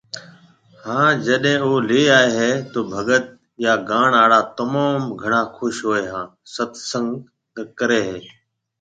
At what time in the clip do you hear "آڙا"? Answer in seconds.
4.23-4.39